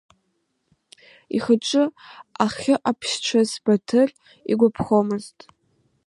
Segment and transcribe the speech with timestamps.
[1.35, 1.83] Ихаҿы
[2.43, 4.09] ахьыҟаԥшьцәаз Баҭыр
[4.51, 5.39] игәаԥхомызт.